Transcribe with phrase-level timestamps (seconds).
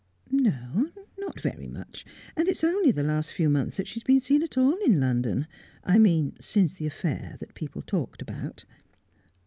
[0.31, 2.05] "No; not very much.
[2.35, 4.99] And it's only the last few months that she has been seen at all in
[4.99, 5.45] London
[5.83, 8.65] I mean, since the affair that people talked about."